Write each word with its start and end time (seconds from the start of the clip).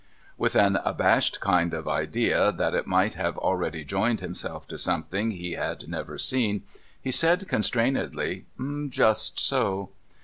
With 0.35 0.55
an 0.55 0.77
abashed 0.77 1.39
kind 1.41 1.75
of 1.75 1.87
idea 1.87 2.51
that 2.51 2.73
it 2.73 2.87
might 2.87 3.13
have 3.13 3.37
already 3.37 3.83
joined 3.83 4.19
himself 4.19 4.67
to 4.69 4.77
something 4.79 5.29
he 5.29 5.51
had 5.51 5.87
never 5.87 6.17
seen, 6.17 6.63
he 6.99 7.11
said 7.11 7.47
constrainedly:' 7.47 8.45
Just 8.89 9.39
so.' 9.39 9.91